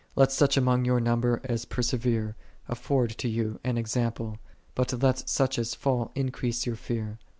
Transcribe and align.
Let 0.15 0.31
such 0.31 0.57
among 0.57 0.83
your 0.83 0.99
number 0.99 1.41
as 1.43 1.63
persevere 1.65 2.35
afford 2.67 3.11
to 3.19 3.29
you 3.29 3.59
an 3.63 3.77
example: 3.77 4.39
but 4.73 4.99
let 4.99 5.29
such 5.29 5.59
as 5.59 5.75
fall 5.75 6.09
increase 6.15 6.65
your 6.65 6.75
fear. 6.75 7.19